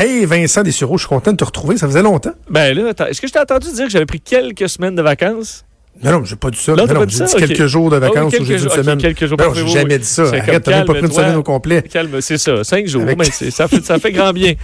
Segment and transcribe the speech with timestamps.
[0.00, 1.76] Hey Vincent Dessureau, je suis content de te retrouver.
[1.76, 2.32] Ça faisait longtemps.
[2.50, 5.02] Ben là, attends, est-ce que je t'ai entendu dire que j'avais pris quelques semaines de
[5.02, 5.64] vacances?
[6.04, 6.74] Non, non, j'ai pas dit ça.
[6.76, 7.38] Non, non, j'ai dit Ok.
[7.38, 8.72] quelques jours de Ah vacances ou j'ai dit une jours.
[8.72, 8.98] Ok, semaine.
[8.98, 9.36] quelques jours.
[9.40, 10.22] Non, j'ai jamais dit ça.
[10.28, 11.82] Arrête, t'as même pas pris une semaine au complet.
[11.90, 14.54] Calme, c'est ça, cinq jours, Avec- mais ça fait, ça fait grand bien.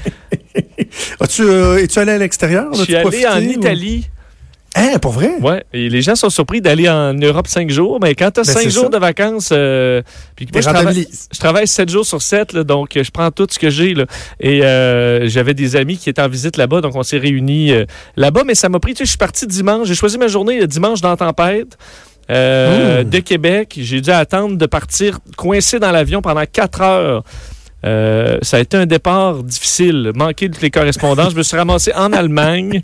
[1.21, 2.73] As-tu, euh, es-tu allé à l'extérieur?
[2.75, 4.07] Je suis allé en ou- Italie.
[4.77, 5.31] Hein, pour vrai?
[5.41, 8.43] Ouais, et les gens sont surpris d'aller en Europe cinq jours, mais quand tu as
[8.43, 8.89] Ben, cinq jours ça.
[8.89, 10.03] de vacances, euh,
[10.35, 13.31] puis moi, je travaille, je travaille sept jours sur sept, là, donc euh, je prends
[13.31, 13.95] tout ce que j'ai.
[13.95, 14.05] là.
[14.41, 17.85] Et euh, j'avais des amis qui étaient en visite là-bas, donc on s'est réunis euh,
[18.17, 20.59] là-bas, mais ça m'a pris, tu sais, je suis parti dimanche, j'ai choisi ma journée
[20.59, 21.79] le dimanche dans la tempête.
[22.31, 23.11] euh, Mmh.
[23.11, 23.75] de Québec.
[23.81, 27.23] J'ai dû attendre de partir coincé dans l'avion pendant quatre heures.
[27.85, 31.33] Euh, ça a été un départ difficile, manqué de toutes les correspondances.
[31.33, 32.81] Je me suis ramassé en Allemagne,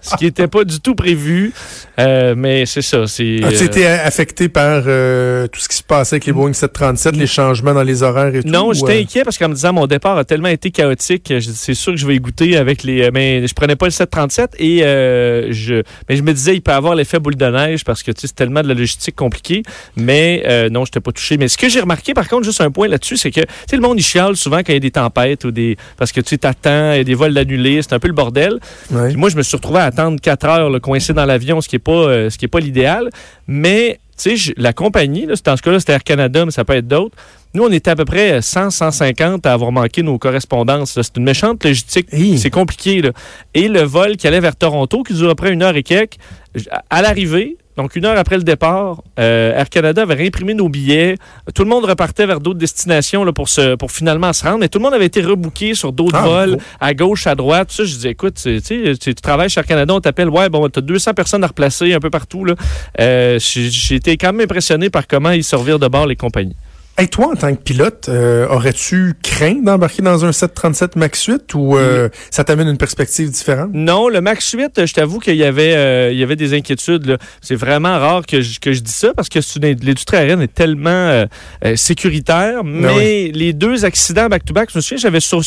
[0.00, 1.52] ce qui n'était pas du tout prévu.
[1.98, 3.06] Euh, mais c'est ça.
[3.06, 6.52] C'est, As-tu euh, été affecté par euh, tout ce qui se passait avec les Boeing
[6.52, 8.48] 737, les changements dans les horaires et tout?
[8.48, 11.92] Non, j'étais inquiet parce qu'en me disant mon départ a tellement été chaotique, c'est sûr
[11.92, 13.10] que je vais y goûter avec les.
[13.10, 15.82] Mais je prenais pas le 737 et je.
[16.08, 18.26] Mais je me disais il peut avoir l'effet boule de neige parce que tu sais,
[18.28, 19.62] c'est tellement de la logistique compliquée.
[19.96, 21.36] Mais non, je n'étais pas touché.
[21.36, 23.76] Mais ce que j'ai remarqué par contre, juste un point là-dessus, c'est que tu sais,
[23.76, 25.76] le monde il chiale souvent quand il y a des tempêtes ou des.
[25.96, 28.58] Parce que tu t'attends, il y a des vols annulés, c'est un peu le bordel.
[29.08, 31.68] Puis moi, je me suis retrouvé à attendre 4 heures, là, coincé dans l'avion, ce
[31.68, 33.08] qui n'est pas, euh, ce qui est pas l'idéal.
[33.46, 36.64] Mais, tu sais, je- la compagnie, là, dans ce cas-là, c'était Air Canada, mais ça
[36.64, 37.16] peut être d'autres.
[37.54, 40.92] Nous, on était à peu près 100, 150 à avoir manqué nos correspondances.
[41.02, 42.08] C'est une méchante logistique.
[42.38, 43.02] C'est compliqué.
[43.02, 43.10] Là.
[43.52, 45.82] Et le vol qui allait vers Toronto, qui dure à peu près une heure et
[45.82, 46.14] quelques,
[46.88, 51.16] à l'arrivée, donc une heure après le départ, euh, Air Canada avait réimprimé nos billets.
[51.54, 54.58] Tout le monde repartait vers d'autres destinations là, pour, se, pour finalement se rendre.
[54.58, 57.68] Mais tout le monde avait été rebooké sur d'autres Ah, vols, à gauche, à droite.
[57.68, 60.28] Tout ça, je disais, écoute, tu sais, tu tu travailles chez Air Canada, on t'appelle,
[60.28, 62.44] ouais, bon, t'as 200 personnes à replacer un peu partout.
[62.44, 62.54] là.
[63.00, 66.56] Euh, j'ai été quand même impressionné par comment ils servirent de bord les compagnies.
[66.98, 71.54] Hey, toi, en tant que pilote, euh, aurais-tu craint d'embarquer dans un 737 MAX 8
[71.54, 73.70] ou euh, ça t'amène une perspective différente?
[73.72, 77.16] Non, le Max 8, je t'avoue qu'il y avait, euh, il y avait des inquiétudes.
[77.40, 81.26] C'est vraiment rare que je, que je dis ça parce que l'industrie aérienne est tellement
[81.76, 82.62] sécuritaire.
[82.62, 85.40] Mais les deux accidents back-to-back, je me souviens, j'avais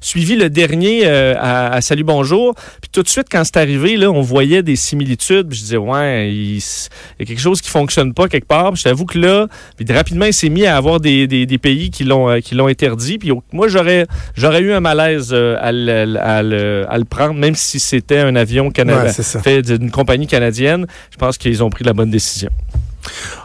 [0.00, 2.54] suivi le dernier à, à Salut Bonjour.
[2.80, 5.48] Puis tout de suite, quand c'est arrivé, là, on voyait des similitudes.
[5.48, 8.72] Puis je disais, ouais, il y a quelque chose qui fonctionne pas quelque part.
[8.72, 9.46] Puis je t'avoue que là,
[9.76, 12.54] puis rapidement, il s'est mis à avoir des, des- des pays qui l'ont euh, qui
[12.54, 13.18] l'ont interdit.
[13.18, 17.34] Puis moi, j'aurais j'aurais eu un malaise euh, à, le, à le- à le prendre,
[17.34, 19.40] même si c'était un avion Ouais, canadien ça.
[19.40, 20.86] fait d'une compagnie canadienne.
[21.10, 22.50] Je pense qu'ils ont pris la bonne décision.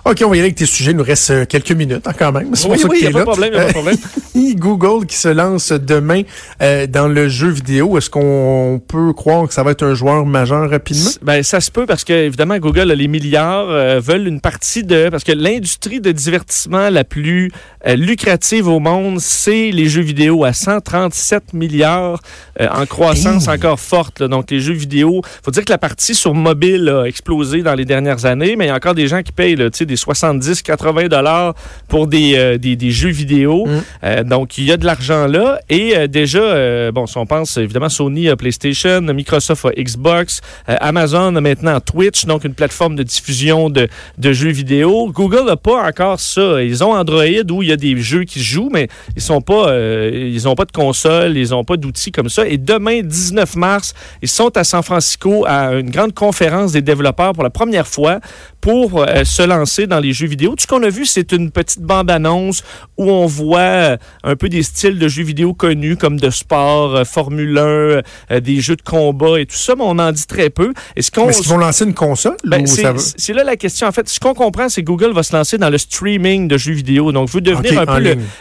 [0.05, 0.91] OK, on va y aller avec tes sujets.
[0.91, 2.55] Il nous reste euh, quelques minutes hein, quand même.
[2.55, 3.25] C'est Oui, oui, il n'y a pas là.
[3.25, 3.97] de problème, y a pas de problème.
[4.55, 6.23] Google qui se lance demain
[6.61, 7.97] euh, dans le jeu vidéo.
[7.97, 11.09] Est-ce qu'on peut croire que ça va être un joueur majeur rapidement?
[11.21, 14.83] Ben, ça se peut parce que, évidemment, Google a les milliards, euh, veulent une partie
[14.83, 15.09] de.
[15.09, 17.51] Parce que l'industrie de divertissement la plus
[17.88, 22.19] lucrative au monde, c'est les jeux vidéo à 137 milliards
[22.59, 23.56] euh, en croissance Hey.
[23.56, 24.19] encore forte.
[24.19, 24.28] là.
[24.28, 27.86] Donc, les jeux vidéo, faut dire que la partie sur mobile a explosé dans les
[27.86, 31.08] dernières années, mais il y a encore des gens qui payent là, des 70, 80
[31.08, 31.56] dollars
[31.88, 33.66] pour des, euh, des, des jeux vidéo.
[33.66, 33.81] Mm.
[34.03, 35.59] Euh, donc, il y a de l'argent là.
[35.69, 40.42] Et euh, déjà, euh, bon, si on pense, évidemment, Sony a PlayStation, Microsoft a Xbox,
[40.69, 43.88] euh, Amazon a maintenant Twitch, donc une plateforme de diffusion de,
[44.18, 45.12] de jeux vidéo.
[45.12, 46.62] Google n'a pas encore ça.
[46.62, 49.41] Ils ont Android où il y a des jeux qui se jouent, mais ils sont
[49.41, 52.47] pas, euh, ils ont pas de console, ils ont pas d'outils comme ça.
[52.47, 57.33] Et demain, 19 mars, ils sont à San Francisco à une grande conférence des développeurs
[57.33, 58.19] pour la première fois
[58.59, 60.51] pour euh, se lancer dans les jeux vidéo.
[60.51, 62.63] Tout ce qu'on a vu, c'est une petite bande-annonce
[62.97, 67.05] où on voit euh, un peu des styles de jeux vidéo connus comme de sport,
[67.07, 68.01] Formule 1, euh,
[68.41, 70.73] des jeux de combat et tout ça, mais on en dit très peu.
[70.95, 72.38] Est-ce qu'on vont lancer une console?
[72.45, 72.93] ben, c'est va-
[73.33, 73.88] là la question.
[73.88, 76.57] En fait, ce qu'on comprend, c'est que Google va se lancer dans le streaming de
[76.57, 77.11] jeux vidéo.
[77.11, 77.94] Donc, veut devenir un peu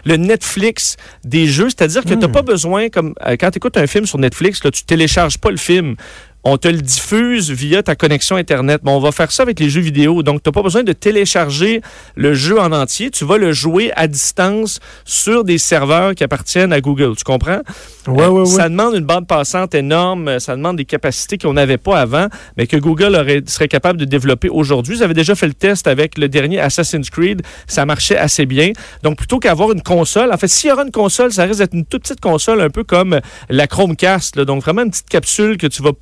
[0.04, 1.68] le Netflix des jeux.
[1.68, 2.32] C'est-à-dire que tu n'as Hmm.
[2.32, 5.50] pas besoin, comme euh, quand tu écoutes un film sur Netflix, là, tu télécharges pas
[5.50, 5.96] le film.
[6.44, 8.80] On te le diffuse via ta connexion Internet.
[8.84, 10.22] Mais on va faire ça avec les jeux vidéo.
[10.22, 11.82] Donc, tu n'as pas besoin de télécharger
[12.16, 13.10] le jeu en entier.
[13.10, 17.14] Tu vas le jouer à distance sur des serveurs qui appartiennent à Google.
[17.16, 17.60] Tu comprends?
[18.06, 18.46] Ouais, Euh, ouais, ouais.
[18.46, 22.66] Ça demande une bande passante énorme, ça demande des capacités qu'on n'avait pas avant, mais
[22.66, 24.96] que Google aurait, serait capable de développer aujourd'hui.
[24.96, 28.72] Ils avaient déjà fait le test avec le dernier Assassin's Creed, ça marchait assez bien.
[29.02, 31.74] Donc plutôt qu'avoir une console, en fait, s'il y aura une console, ça risque d'être
[31.74, 34.44] une toute petite console, un peu comme la Chromecast, là.
[34.44, 35.92] donc vraiment une petite capsule que tu vas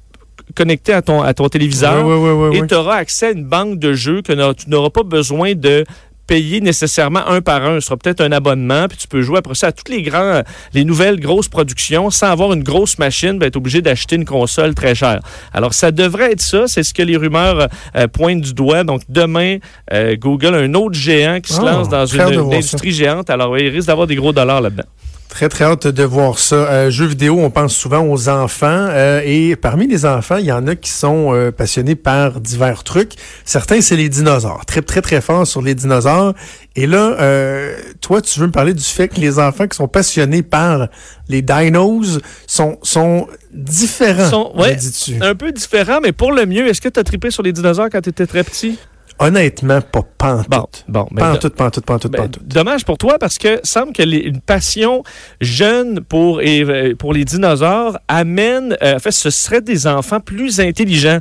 [0.55, 2.05] connecter à ton, à ton téléviseur
[2.53, 5.85] et tu auras accès à une banque de jeux que tu n'auras pas besoin de
[6.27, 7.81] payer nécessairement un par un.
[7.81, 10.43] Ce sera peut-être un abonnement, puis tu peux jouer après ça à toutes les grands,
[10.75, 14.75] les nouvelles grosses productions sans avoir une grosse machine, ben, être obligé d'acheter une console
[14.75, 15.21] très chère.
[15.55, 16.69] Alors, ça devrait être ça.
[16.69, 18.85] C'est ce que les rumeurs euh, pointent du doigt.
[18.85, 19.57] Donc, demain,
[19.93, 22.27] euh, Google a un autre géant qui se Ah, lance dans une, ça.
[22.27, 23.31] industrie géante.
[23.31, 24.85] Alors, il risque d'avoir des gros dollars là-dedans.
[25.29, 26.55] Très, très hâte de voir ça.
[26.57, 28.67] Euh, jeux vidéo, on pense souvent aux enfants.
[28.91, 32.83] Euh, et parmi les enfants, il y en a qui sont euh, passionnés par divers
[32.83, 33.13] trucs.
[33.45, 34.65] Certains, c'est les dinosaures.
[34.67, 36.33] Très, très, très fort sur les dinosaures.
[36.77, 39.87] Et là, euh, toi, tu veux me parler du fait que les enfants qui sont
[39.89, 40.89] passionnés par
[41.29, 45.17] les dinos sont, sont différents, Sont- ouais, dis-tu?
[45.21, 47.89] Un peu différent, mais pour le mieux, est-ce que tu as trippé sur les dinosaures
[47.93, 48.79] quand tu étais très petit?
[49.19, 50.49] Honnêtement, pas pantoute.
[50.49, 51.09] Bon, bon.
[51.11, 52.47] mais Pantoute, pantoute, pantoute, Ben, pantoute.
[52.47, 55.03] dommage pour toi parce que semble que les- une passion
[55.41, 60.21] jeune pour, et, euh, pour les dinosaures amène, euh, en fait, ce seraient des enfants
[60.21, 61.19] plus intelligents.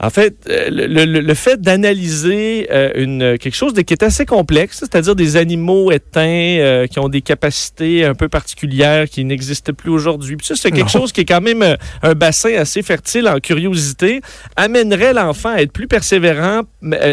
[0.00, 4.04] En fait, euh, le, le- le fait d'analyser euh, une quelque chose de, qui est
[4.04, 6.22] assez complexe, c'est-à-dire des animaux éteints
[6.60, 10.36] euh, qui ont des capacités un peu particulières qui n'existent plus aujourd'hui.
[10.36, 11.00] Puis ça, c'est quelque Non.
[11.00, 14.20] chose qui est quand même un bassin assez fertile en curiosité,
[14.54, 16.60] amènerait l'enfant à être plus persévérant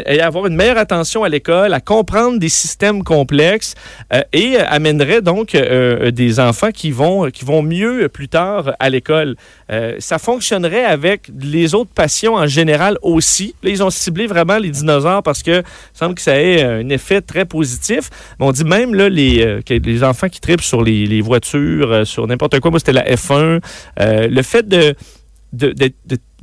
[0.05, 3.73] et à avoir une meilleure attention à l'école, à comprendre des systèmes complexes
[4.13, 9.35] euh, et amènerait donc des enfants qui vont qui vont mieux plus tard à l'école.
[9.99, 13.55] Ça fonctionnerait avec les autres passions en général aussi.
[13.63, 15.63] Là, ils ont ciblé vraiment les dinosaures parce que
[15.93, 18.09] semble que ça ait un effet très positif.
[18.39, 22.27] On dit même là, les, euh, les enfants qui tripent sur les, voitures, euh, sur
[22.27, 23.59] n'importe quoi, moi c'était la F1,
[23.99, 24.95] euh, le fait de-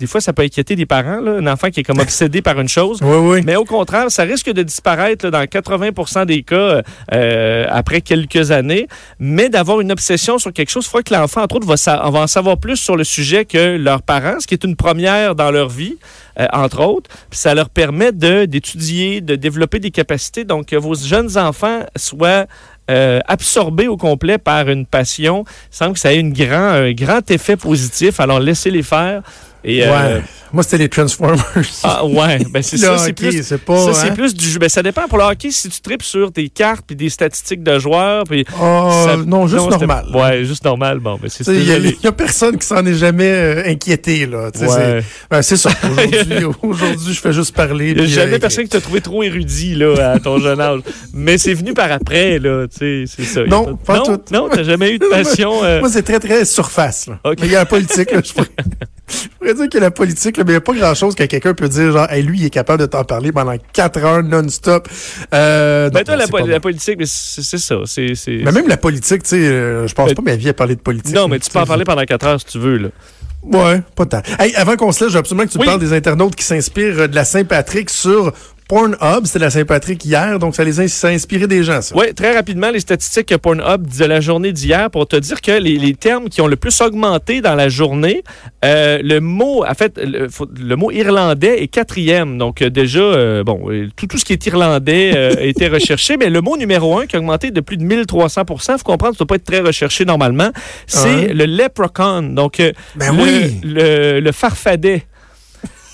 [0.02, 2.58] Des fois, ça peut inquiéter des parents, là, un enfant qui est comme obsédé par
[2.60, 2.99] une chose.
[3.02, 3.43] Oui, oui.
[3.46, 6.82] Mais au contraire, ça risque de disparaître là, dans 80% des cas
[7.12, 8.88] euh, après quelques années.
[9.20, 11.99] Mais d'avoir une obsession sur quelque chose, il faudrait que l'enfant, entre autres, va, sa-
[12.10, 15.37] va en savoir plus sur le sujet que leurs parents, ce qui est une première
[15.37, 15.96] dans leur vie,
[16.40, 17.08] euh, entre autres.
[17.31, 20.44] Puis ça leur permet de- d'étudier, de, développer des capacités.
[20.44, 22.46] Donc, que vos jeunes enfants soient
[22.90, 25.44] euh, absorbés au complet par une passion.
[25.72, 28.19] Il semble que ça ait une grand, un grand effet positif.
[28.19, 29.22] Alors, laissez-les faire.
[29.64, 30.23] Et, euh, Ouais.
[30.55, 31.43] Moi, c'était les Transformers.
[31.82, 33.87] ah ouais, ben c'est ça, c'est plus c'est pas.
[33.87, 34.14] ça, c'est hein?
[34.14, 34.59] plus du jeu.
[34.59, 37.62] Ben, ça dépend pour le hockey si tu tripes sur tes cartes puis des statistiques
[37.62, 38.25] de joueurs.
[38.25, 40.05] Puis Oh, ça- non, juste normal.
[40.12, 40.99] Ouais, juste normal.
[40.99, 44.49] Bon, mais c'est Il y, a- personne qui s'en est jamais euh, inquiété, là.
[44.49, 44.50] Ouais.
[44.55, 45.70] C'est ben, c'est ça.
[45.91, 47.93] Aujourd'hui, aujourd'hui, je fais juste parler.
[47.93, 50.61] Il n'y a jamais euh, personne qui t'a trouvé trop érudit là, à ton jeune
[50.61, 50.81] âge.
[51.14, 52.67] Mais c'est venu par après, là.
[52.69, 53.44] Tu sais, c'est ça.
[53.44, 54.20] Non, pas non, tout.
[54.31, 55.62] Non, t'as jamais eu de passion.
[55.81, 57.06] Moi, c'est très, très surface.
[57.06, 57.19] Là.
[57.25, 57.38] Ok.
[57.41, 58.11] Mais il y a la politique.
[58.12, 58.49] Là, je, pourrais,
[59.12, 61.55] je pourrais dire a la politique, là, mais il n'y a pas grand-chose que quelqu'un
[61.55, 64.88] peut dire, genre, hey, lui, il est capable de t'en parler pendant quatre heures non-stop.
[65.35, 67.76] Euh, ben donc, toi, la, po- politique, mais c'est ça.
[67.87, 70.76] C'est, Mais même la politique, tu sais, euh, je Mais- pas ma vie à parler
[70.76, 71.14] de politique.
[71.14, 72.76] Non, mais tu peux en parler pendant quatre heures si tu veux.
[72.79, 72.88] Là.
[73.44, 74.23] Ouais, pas tant.
[74.38, 75.67] Hey, avant qu'on se laisse, je veux absolument que tu Oui.
[75.67, 78.32] parles des internautes qui s'inspirent euh, de la Saint-Patrick sur
[78.69, 79.25] Pornhub.
[79.25, 81.94] C'était la Saint-Patrick hier, donc ça les a, ça a inspiré des gens, ça.
[81.97, 85.76] Oui, très rapidement, les statistiques Pornhub de la journée d'hier pour te dire que les,
[85.79, 88.23] les termes qui ont le plus augmenté dans la journée,
[88.64, 92.38] euh, le mot, en fait, le, faut- le mot irlandais est quatrième.
[92.38, 96.17] Donc euh, déjà, euh, bon, tout, tout ce qui est irlandais euh, a été recherché,
[96.17, 99.14] mais le mot numéro un qui a augmenté de plus de 1300 il faut comprendre
[99.17, 100.50] ça ne doit pas être très recherché normalement,
[100.87, 102.23] c'est le leprechaun.
[102.23, 102.59] Donc,
[102.97, 103.61] Ben le, oui.
[103.64, 105.05] le, le farfadet.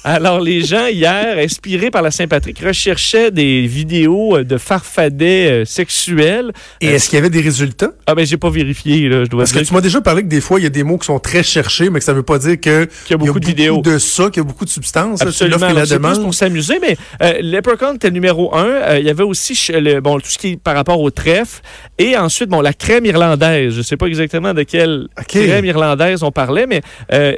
[0.04, 5.64] Alors, les gens, hier, inspirés par la Saint-Patrick, recherchaient des vidéos euh, de farfadets euh,
[5.64, 6.52] sexuels.
[6.80, 7.90] Et Euh, est-ce qu'il y avait des résultats?
[8.06, 10.22] Ah, ben, j'ai pas vérifié, là, je dois Parce que dire tu m'as déjà parlé
[10.22, 12.12] que des fois, il y a des mots qui sont très cherchés, mais que ça
[12.12, 13.80] veut pas dire que qu'il y a beaucoup de vidéos.
[13.82, 15.20] de ça, qu'il y a beaucoup de substances.
[15.20, 15.66] là, Absolument.
[15.66, 18.66] Alors, C'est plus pour s'amuser, mais euh, Leprechaun était numéro un.
[18.66, 21.60] Euh, il y avait aussi le, bon, tout ce qui est par rapport au trèfle.
[21.98, 23.74] Et ensuite, bon, la crème irlandaise.
[23.74, 25.26] Je sais pas exactement de quelle OK.
[25.26, 26.82] crème irlandaise on parlait, mais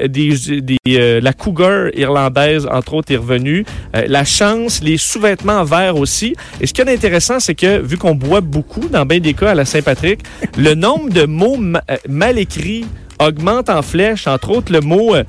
[0.08, 3.64] des, des, la cougar irlandaise, entre autres, est revenue.
[3.94, 6.34] Euh, la chance, les sous-vêtements verts aussi.
[6.60, 9.50] Et ce qui est intéressant, c'est que vu qu'on boit beaucoup, dans bien des cas
[9.50, 10.20] à la Saint-Patrick,
[10.56, 12.86] le nombre de mots euh, mal écrits
[13.18, 14.26] augmente en flèche.
[14.26, 15.14] Entre autres, le mot...
[15.14, 15.24] euh,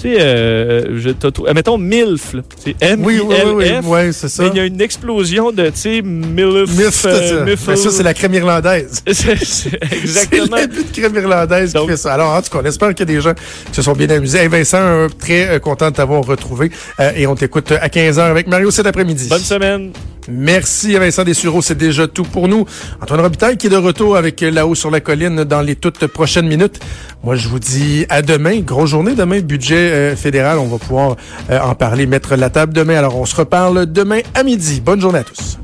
[0.00, 2.42] tu sais, euh, je euh, mettons MILF, là.
[2.62, 3.86] c'est Oui, oui, oui, oui, M-I-L-F.
[3.86, 4.42] ouais, c'est ça.
[4.42, 6.70] Mais il y a une explosion de, tu sais, MILF.
[6.90, 7.66] C'est euh, ça.
[7.66, 9.02] Ben, ça, c'est la crème irlandaise.
[9.06, 10.56] Exactement.
[10.58, 12.14] C'est de crème irlandaise qui fait ça.
[12.14, 14.10] Alors, en tout cas, on espère qu'il y a des gens qui se sont bien
[14.10, 14.46] amusés.
[14.48, 16.70] Vincent, très euh, content de t'avoir retrouvé.
[17.14, 19.28] Et on t'écoute à 15h avec Mario cet après-midi.
[19.28, 19.92] Bonne semaine.
[20.28, 22.64] Merci Vincent Dessureau, c'est déjà tout pour nous.
[23.00, 26.06] Antoine Robitaille qui est de retour avec euh, là-haut sur la colline dans les toutes
[26.06, 26.80] prochaines minutes.
[27.22, 28.60] Moi, je vous dis à demain.
[28.60, 30.58] Grosse journée demain, budget euh, fédéral.
[30.58, 31.16] On va pouvoir
[31.50, 32.96] euh, en parler, mettre la table demain.
[32.96, 34.80] Alors, on se reparle demain à midi.
[34.80, 35.58] Bonne journée à tous.